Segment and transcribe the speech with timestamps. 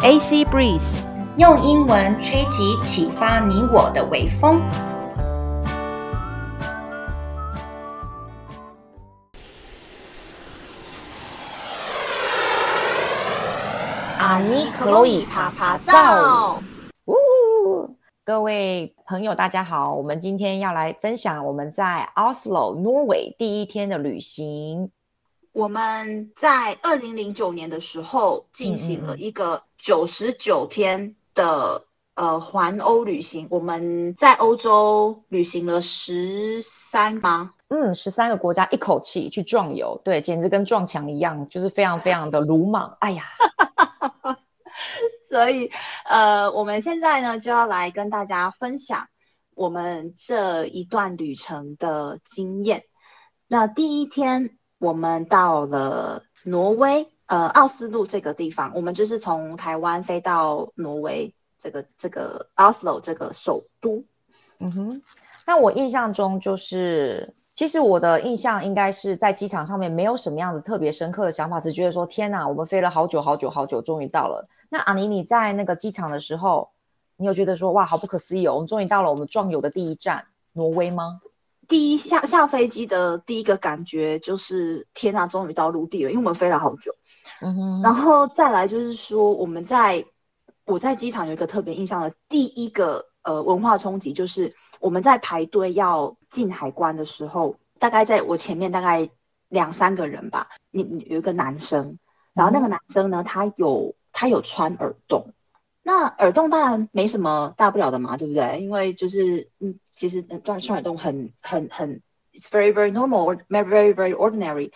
[0.00, 1.02] AC Breeze，
[1.38, 4.60] 用英文吹起启发你我的微风。
[14.18, 16.62] 阿尼克洛伊啪啪造。
[17.06, 24.92] 呜，各位朋友，大家好，我们今天要来分享我们在 Oslo，Norway 第一天的旅行。
[25.52, 31.82] 我们在二零零九年的时候进行了一个九十九天的
[32.14, 33.46] 呃环欧旅行。
[33.50, 37.54] 我们在欧洲旅行了十三吗？
[37.68, 42.94] 嗯，十三个国家一口气去撞游，对，简直跟撞墙一样，就是非常非常的鲁莽。
[43.00, 43.24] 哎呀，
[45.30, 45.70] 所以
[46.04, 49.06] 呃，我们现在呢就要来跟大家分享
[49.54, 52.82] 我们这一段旅程的经验。
[53.46, 54.54] 那第一天。
[54.80, 64.02] 我们到了挪威，呃，奥斯陆这个地方，我们就是从台湾飞到挪威这个这个 Oslo 这个首都。
[64.60, 65.02] 嗯哼，
[65.46, 74.48] 那我印象中就是，其实我的印象应该是在机场上面没有什么样子特别深刻的想法，只觉得说天哪，我们飞了好久好久好久，终于到了。
[74.70, 76.70] 那阿尼，你在那个机场的时候，
[77.18, 81.20] 你有觉得说哇，好不可思议哦，我们终于到了我们壮游的第一站挪威吗？
[81.68, 86.90] 第一下下飞机的第一个感觉就是天呐，终于到陆地了，因为我们飞了好久。
[87.40, 90.04] 嗯哼，然后再来就是说，我们在
[90.64, 99.08] 我在机场有一个特别印象的第一个呃文化冲击，就是我们在排队要进海关的时候，大概在我前面大概
[99.48, 101.98] 两三个人吧，你你有一个男生，
[102.34, 105.26] 然后那个男生呢，他有他有穿耳洞，
[105.82, 108.58] 那耳洞当然没什么大不了的嘛，对不对？
[108.60, 109.78] 因为就是嗯。
[109.98, 112.00] 其实断穿耳洞很很很
[112.32, 114.70] ，it's very very normal or very very ordinary。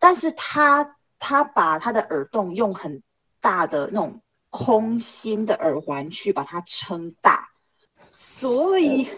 [0.00, 3.02] 但是他他把他的耳洞用很
[3.40, 4.20] 大的那种
[4.50, 7.48] 空心的耳环去把它撑大，
[8.10, 9.08] 所以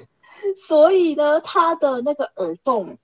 [0.66, 2.96] 所以呢，他的那个耳洞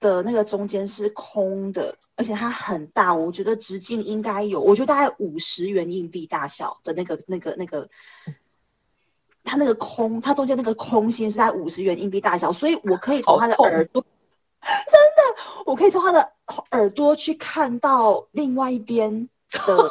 [0.00, 7.88] 的那个中间是空的，而且它很大，我觉得直径应该有，我觉得大概五十元硬币大小的那个那个那个。
[9.44, 14.04] 它那个空，它中间那个空心是在五十元硬币大小，所以我可以从他的耳朵，
[14.90, 15.22] 真的，
[15.66, 16.32] 我可以从他的
[16.72, 19.90] 耳朵去看到另外一边的。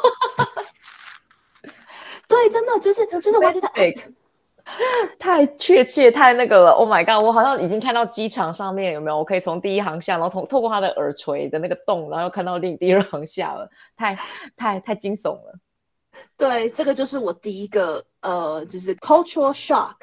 [2.28, 3.68] 对，真的就是就是，我觉得
[5.18, 6.70] 太确切，太那个了。
[6.72, 9.16] Oh my god，我好像已经看到机场上面有没有？
[9.16, 13.66] 我可以从第一行下，然后从透过他的耳垂的那个洞，然后看到另第二航下了。
[13.96, 14.18] 太
[14.56, 15.58] 太太惊悚了。
[16.36, 19.94] 对，这个就是我第一个呃，就是 cultural shock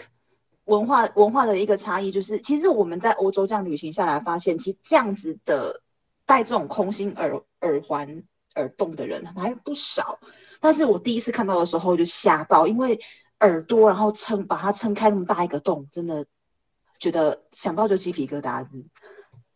[0.66, 5.82] 文化文化的一个差异，就是其实我们在欧洲这样旅行下来，发现其实这样子的
[6.26, 8.24] 戴这种空心耳耳环
[8.56, 10.20] 耳洞的人还不少，
[10.60, 13.00] 但是我第一次看到的时候就吓到，因为
[13.42, 16.26] 耳朵然后撑把它撑开那么大一个洞，真的
[17.00, 18.84] 觉得想到就鸡皮疙瘩子。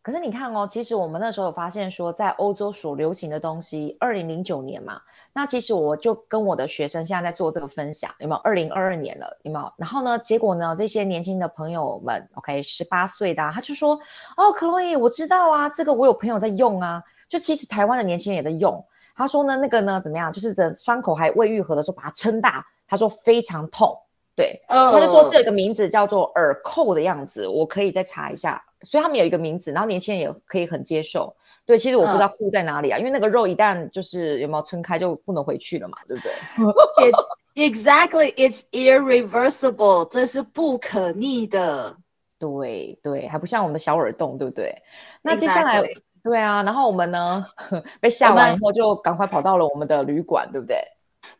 [0.02, 5.00] 可是你看哦，其实我们那时候有发现说，在欧洲所流行的东西，二零零九年嘛，
[5.34, 8.40] 那其实我就跟我的学生现在在做这个分享，有没有？
[8.42, 9.74] 二零二二年了，有没有？
[9.78, 14.00] 然后呢，结果呢，这些年轻的朋友们，OK，十八岁的啊，他就说，
[14.38, 18.84] 哦，克洛伊，我知道啊，这个我有朋友在用啊，就其实台湾的年轻人也在用。
[19.16, 20.32] 他说呢，那个呢，怎么样？
[20.32, 23.94] 就是的伤口还未愈合的时候，把它撑大，他说非常痛。
[24.34, 28.64] 对，他就说这个名字叫做耳扣的样子，我可以再查一下。
[28.82, 31.36] 所以他们有一个名字，然后年轻人也可以很接受。
[31.66, 36.32] 对，其实我不知道酷在哪里啊，嗯、因为那个肉一旦就是有没有撑开就不能回去了嘛，对不对？
[37.56, 41.96] It, exactly, it's irreversible，这是不可逆的。
[42.40, 44.74] 对对，还不像我们的小耳洞，对不对？
[45.22, 45.82] 那接下来.
[46.24, 47.46] 对啊，然后我们呢
[48.02, 50.78] 被吓完以后就赶快跑到了我们的旅馆，对不对？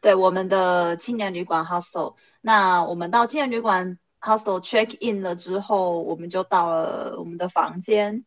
[0.02, 2.14] 对，我们的青年旅馆 hostel。
[2.42, 3.98] 那我们到青年旅馆。
[4.22, 8.24] Hostel check in 了之后，我们就到了我们的房间。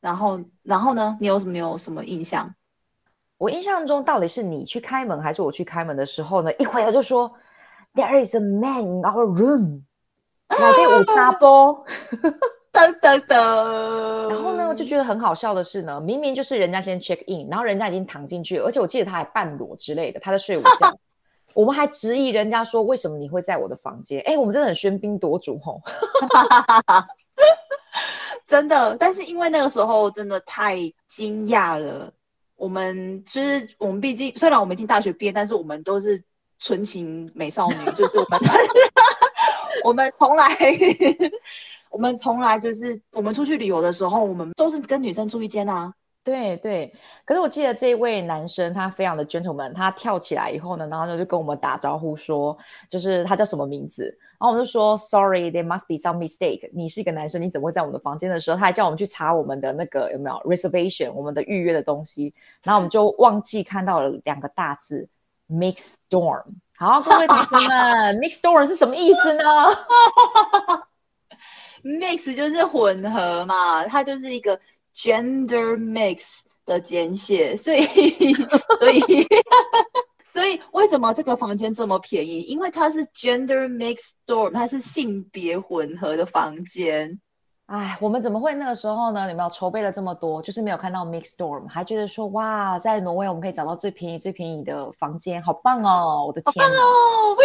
[0.00, 1.16] 然后，然后呢？
[1.20, 2.54] 你有什么有什么印象？
[3.38, 6.52] 我印象中，到底是你去开门还是我去开门的时候呢？
[6.54, 7.32] 一回来就说
[7.94, 9.82] ，There is a man in our room。
[10.48, 11.84] 来第五插播，
[12.72, 14.28] 噔噔噔。
[14.30, 20.96] 然后呢，我就觉得很好笑的是呢，明明就是人家先 check in，然后人家已经躺进去，而且我记得他还半裸之类的，他在睡午觉。
[21.56, 24.20] 我们还质疑人家说，为什么你会在我的房间？
[24.26, 25.80] 哎，我们真的很喧宾夺主吼，
[28.46, 28.94] 真的。
[29.00, 30.76] 但是因为那个时候真的太
[31.08, 32.12] 惊讶了，
[32.56, 36.22] 我们其实我们毕竟虽然我们已经大学毕业，但是我们都是
[36.58, 38.38] 纯情美少女，就是我们
[39.82, 40.46] 我们从来
[41.88, 45.90] 我们从来就是我们出去旅游的时候，我们都是跟女生住一间啊。
[46.26, 46.92] 对对，
[47.24, 52.58] 可是我记得这一位男生他非常的 gentleman，他跳起来以后呢，然后就跟我们打招呼说，
[52.90, 56.68] 就是他叫什么名字，然后我们就说 sorry，there must be some mistake。
[56.74, 65.08] 你是一个男生，你怎么会在我们的房间的时候，他还叫我们去查我们的那个有没有 reservation，我们的预约的东西，然后我们就忘记看到了两个大字
[65.48, 66.42] mixed dorm。
[66.76, 69.44] 好，各位同学们，mixed dorm 是什么意思呢？
[71.86, 74.58] mix 就是混合嘛，它就是一个。
[74.96, 77.84] Gender mix 的简写，所以
[78.80, 79.26] 所以
[80.24, 82.40] 所以为什么这个房间这么便宜？
[82.42, 87.20] 因为它是 Gender mix dorm，它是性别混合的房间。
[87.66, 89.26] 哎，我们怎么会那个时候呢？
[89.26, 96.26] 你们有筹备了这么多，就是没有看到 mixed dorm，还觉得说哇，在挪威我们可以找到最便宜、最便宜的房间，好棒哦！
[96.28, 97.36] 我的天哪，哦，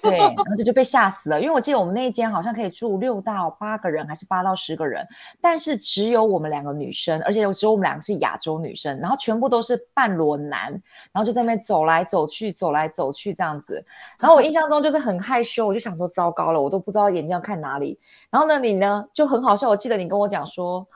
[0.00, 5.06] 对，然后就就被吓死了，因为我记得我们那一间好像可以住六到八个人，还是八到十个人，
[5.38, 10.70] 但是只有我们两个女生，而且只有我们两个是亚洲女生，然后全部都是半裸男，
[11.12, 13.84] 然后就在那边走来走去，走来走去这样子。
[14.18, 17.98] 然后我印象中就是很害羞，我就想说糟糕了，我都不知道眼睛要看哪里。
[18.32, 19.68] 然后呢，你呢就很好笑。
[19.68, 20.86] 我记得你跟我讲说，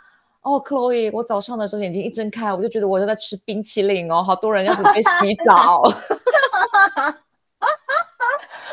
[0.41, 5.83] 哦，Chloe，我早上的时候眼睛一睁开，我就觉得我在吃冰淇淋哦，好多人要准备洗澡。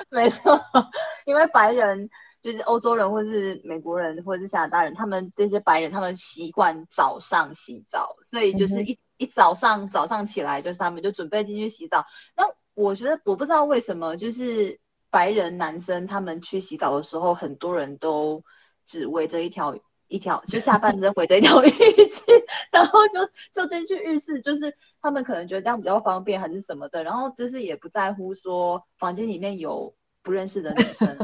[0.10, 0.58] 没错，
[1.26, 2.10] 因为白人
[2.42, 12.02] 就是欧洲人，或是美国人，或者是加拿大人，他们这些白人，他们习惯早上洗澡，所以就是一、嗯、一早上早上起来，就是他们就准备进去洗澡。
[12.34, 12.46] 那
[12.76, 14.80] 我觉得我不知道为什么，就是。
[15.14, 18.44] 白人男生他们去洗澡的时候，很多人都
[18.84, 19.78] 只围着一条
[20.08, 22.24] 一条，就下半身围着一条 浴巾，
[22.72, 23.20] 然后就
[23.54, 29.94] 就进去浴室，就是他们可能觉得这样比较方便，还是什么的，然后就是也不在乎说房间里面有
[30.24, 31.16] 不认识的女生，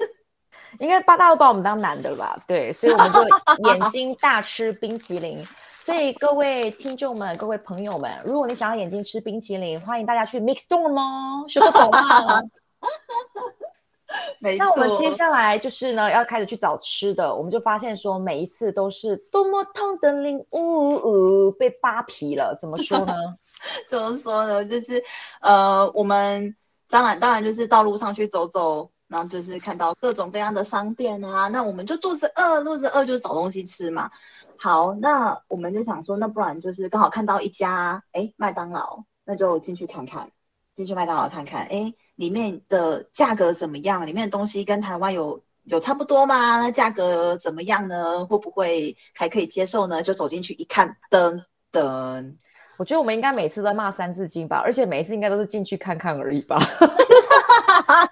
[0.80, 2.38] 应该八大都把我们当男的吧？
[2.46, 5.42] 对，所以我们就眼睛大吃冰淇淋。
[5.80, 12.42] 所以各位听众们、各位朋友们，如果你想要眼睛吃冰淇淋，欢迎大家去 Mixed Dorm 哦，学不懂吗？
[14.58, 17.34] 那我们接下来就是呢，要开始去找吃的。
[17.34, 22.56] 我们就发现说，每一次都是多么痛的领悟，被扒皮了。
[22.60, 23.14] 怎么说呢？
[23.90, 24.64] 怎么说呢？
[24.64, 25.02] 就是
[25.40, 26.54] 呃，我们
[26.88, 31.48] 当然当然就是道路上去走走，然后就是看到各种各样的商店啊。
[31.48, 34.08] 那我们就肚子饿，肚子饿就找东西吃嘛。
[34.56, 40.30] 好，那我们就想说，那不然就是刚好看到一家哎麦当劳，那就进去看看。
[40.74, 44.06] 进去麦当劳看看，哎，里面的价格怎么样？
[44.06, 46.58] 里面的东西跟台湾有有差不多吗？
[46.58, 48.24] 那价格怎么样呢？
[48.26, 50.02] 会不会还可以接受呢？
[50.02, 52.32] 就走进去一看，噔噔，
[52.76, 56.60] 我觉得我们应该每次都骂三字经吧，而且每一次应该都是进去看看而已吧。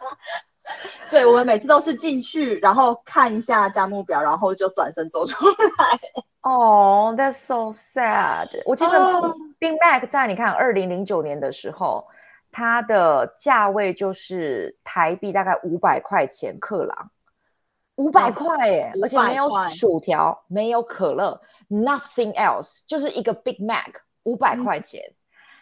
[1.10, 6.00] 对，我们每次都是进去，然后看一下价目表，然后就转身走出来。
[6.40, 8.48] 哦、oh,，That's so sad。
[8.64, 9.22] 我记得
[9.60, 12.04] Big Mac 在你看二零零九年的时候。
[12.52, 17.10] 它的价位就是台币大概五百块钱克朗，
[17.96, 21.40] 五百块耶，而且没有薯条，没有可乐
[21.70, 23.94] ，nothing else，就是一个 Big Mac，
[24.24, 25.02] 五百块钱。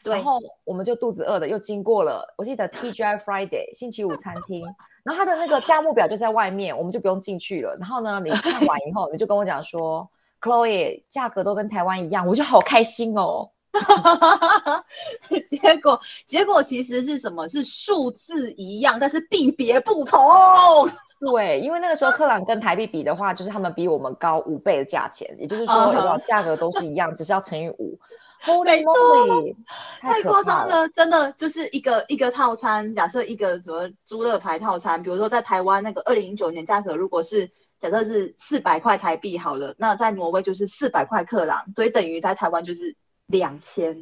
[0.03, 4.65] 对，然后我们就肚子饿的又经过了，我记得 TGI Friday 星期五餐厅，
[5.05, 7.77] 然后它的那个价目表就在外面，我们就不用进去了。
[7.77, 10.11] 然后呢，你看完以后，你就跟我讲说
[10.41, 13.51] ，Chloe 价格都跟台湾一样，我就好开心哦。
[15.46, 17.46] 结果结果其实是什么？
[17.48, 20.20] 是数字一样，但是币别不同。
[21.20, 27.98] 对，因为那个时候克朗跟台币比的话，就是他们比我们高五倍的价钱，也就是说，价格都是一样，只是要乘以五。
[28.43, 29.55] Holy moly，
[30.00, 32.93] 太夸张了，真的就是一个一个套餐。
[32.94, 37.46] 假设一个什么猪乐牌套餐，比如说在台湾那个二零零九年价格，如果是
[37.79, 42.96] 假设是四百块台币好了，那在挪威就是四百块克朗，所以等于在台湾就是。
[43.31, 43.96] 两千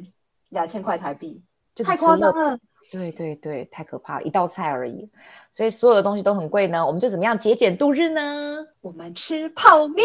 [0.49, 1.41] 两千块台币，
[1.73, 2.57] 就太夸张了。
[2.91, 5.07] 对对对，太可怕了，一道菜而已，
[5.51, 6.83] 所以所有的东西都很贵呢。
[6.83, 8.65] 我们就怎么样节俭度日呢？
[8.81, 10.03] 我们吃泡面，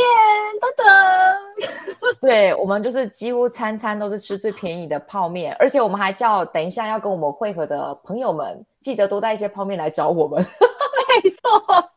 [0.61, 2.13] 等等。
[2.21, 10.45] 对，我们就是几乎餐餐都是吃最便宜的泡面，而且我们还叫等一下要跟我们会合的朋友们，记得多带一些泡面来找我们。
[11.25, 11.91] 没错，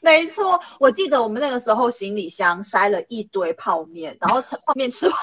[0.00, 5.16] 没错，我记得我们那个时候行李箱塞了一堆泡面，然后泡面吃完。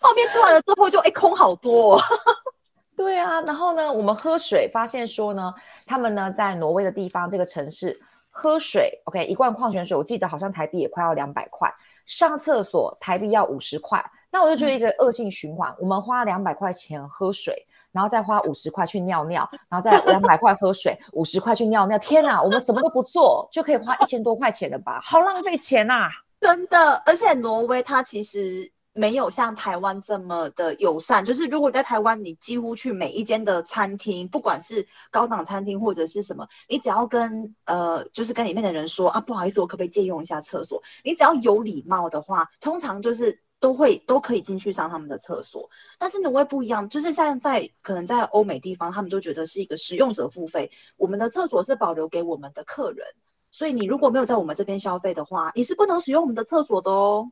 [0.00, 2.00] 泡面吃完了之后就哎、欸、空好多、哦，
[2.96, 5.52] 对啊，然后呢，我们喝水发现说呢，
[5.86, 7.98] 他们呢在挪威的地方这个城市
[8.30, 11.72] 喝水，OK，一罐矿泉水我记得好像台币也快要两百块，
[12.06, 26.10] 上厕所台币要五十块，那我就觉得一个恶性循环，嗯、我们花两百块钱喝水，然后再花五十块去尿尿，然后再两百块喝水，五十块去尿尿，天哪，我们什么都不做就可以花一千多块钱了吧，好浪费钱呐、啊，
[26.40, 28.70] 真的，而且挪威它其实。
[28.92, 31.24] 没有像台湾这么的友善。
[31.24, 40.82] 就是如果在台湾，你几乎去每一间的餐厅，不管是高档餐厅或者是什么，你只要跟呃，就是跟里面的人说啊，不好意思，我可不可以借用一下厕所？
[41.04, 43.38] 你只要有礼貌的话，通常就是。
[43.62, 53.06] 都会都可以进去上他们的厕所，但是挪威不一样，就是像在可能在欧美地方，他们都觉得是一个使用者付费，我们的厕所是保留给我们的客人，
[53.52, 57.30] 所以你如果没有在我们这边消费的话，你是不能使用我们的厕所的哦。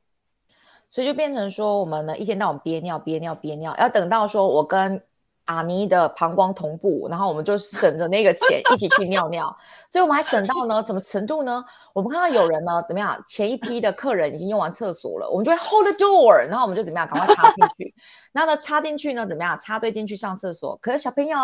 [0.90, 5.02] 所以就变成说，我们呢一天到晚憋尿憋尿憋尿，要等到说我跟。
[5.47, 9.47] 阿妮的膀胱同步，然后我们就省着那个钱一起去尿尿，
[9.90, 11.64] 所以我们还省到呢什么程度呢？
[11.92, 17.92] 我们看到有人呢怎么样，前一批的客人已经用完厕所了，我们就会 hold the door，然后我们就怎么样，赶快插进去。
[18.30, 20.78] 然后呢插进去呢怎么样，插队进去上厕所。
[20.80, 21.37] 可是小朋友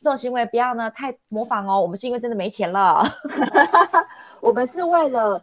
[0.00, 3.04] 这种行为不要呢太模仿哦，我们是因为真的没钱了，
[4.42, 5.40] 我们是为了。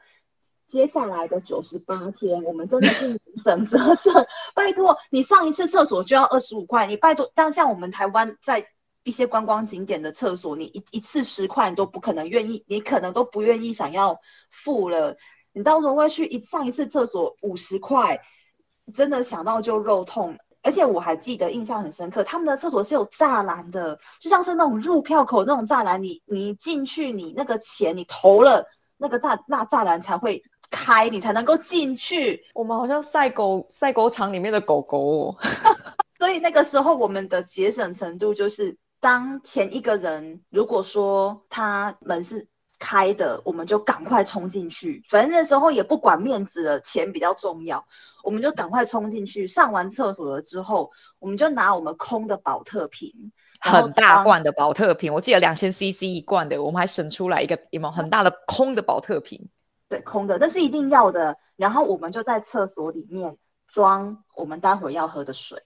[0.69, 4.13] 接下来的九十八天，我们真的是省则省。
[4.53, 8.63] 拜托，你上一次厕所就要二十五块，你拜托，但像我们台湾在
[9.03, 14.15] 一些观光景点的厕所，你一一次十块，你都不可能愿意，你可能都不愿意想要
[14.51, 15.15] 付了。
[15.53, 18.19] 你到挪威去一上一次厕所五十块，
[18.93, 20.37] 真的想到就肉痛。
[20.61, 28.63] 而且我还记得印象很深刻，他们的厕所是有栅栏的，就像是那种入票口那种栅栏，你你进去，你那个钱你投了
[28.97, 30.39] 那个栅那栅栏才会。
[30.69, 35.35] 开你才能够进去，我们好像赛狗赛狗场里面的狗狗哦，
[36.19, 42.47] 所以那个时候我们的节省程度就是，当前一个人如果说他门是
[42.77, 47.83] 开的，我们就赶快冲进去，反正那时候也不管面子了，钱比较重要，
[48.23, 49.47] 我们就赶快冲进去。
[49.47, 53.11] 上完厕所了之后，我们就拿我们空的保特瓶，
[53.59, 59.49] 很大罐的保特瓶，我记得两千 CC 一罐的，我们还省出来一个有没有很大的空的保特瓶。
[59.89, 61.35] 对，空的，但是一定要的。
[61.55, 63.35] 然后我们就在厕所里面
[63.67, 65.61] 装我们待会儿要喝的水，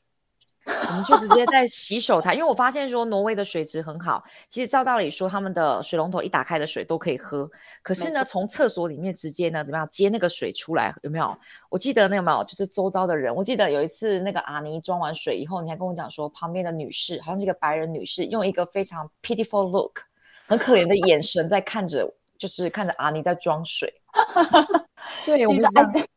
[0.65, 2.33] 我们就直接在洗手台。
[2.33, 7.47] 因为我发现说挪威的水质很好，其实照道理说他们的水龙头一打开的水都可以喝。
[7.81, 10.95] 可是呢，从厕所里面直接呢怎么样接那个水出来？
[11.03, 11.37] 有没有？
[11.69, 12.43] 我记得那有没有？
[12.45, 19.99] 就是周遭的人，我记得有一次那个阿尼装完水以后，你还跟我讲说，旁边的女士好像是一个白人女士，用一个非常 pitiful look，
[20.47, 22.11] 很可怜的眼神在看着，
[22.43, 23.89] 就是看着阿尼在装水。
[25.25, 25.63] 对，我们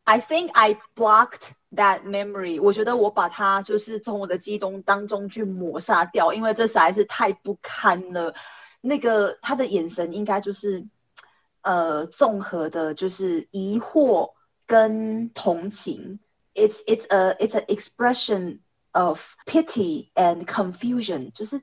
[0.03, 2.61] I think I blocked that memory。
[2.61, 8.33] 我觉得我把它就是从我的记忆当中去抹杀掉，因为这实在是太不堪了。
[8.81, 10.85] 那个他的眼神应该就是
[11.61, 14.29] 呃综合的，就是疑惑
[14.65, 16.19] 跟同情。
[16.53, 18.59] It's it's a it's an expression
[18.91, 21.61] of pity and confusion，就是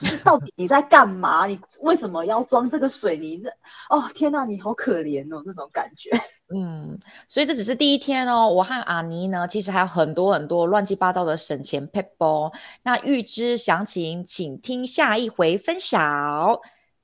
[0.00, 1.44] 就是到底你在干嘛？
[1.44, 3.38] 你为什么要装这个水泥？
[3.38, 3.50] 这
[3.90, 6.10] 哦天哪，你好可怜哦，那种感觉。
[6.54, 8.48] 嗯，所以这只是第一天哦。
[8.48, 12.50] 我和阿妮呢，其实还有很多很多乱七八糟的省钱撇步。
[12.82, 16.00] 那预知详情，请听下一回分享。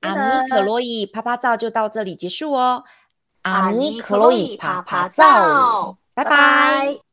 [0.00, 2.82] 阿妮、克洛伊啪啪照就到这里结束哦。
[3.42, 7.05] 阿妮、克洛伊啪啪照，拜拜。